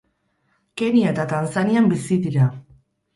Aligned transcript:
Kenia 0.81 1.11
eta 1.15 1.25
Tanzanian 1.33 1.91
bizi 1.91 2.17
dira. 2.25 2.49